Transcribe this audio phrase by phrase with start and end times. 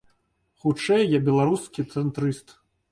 [0.63, 2.61] Хутчэй я беларускі цэнтрыст.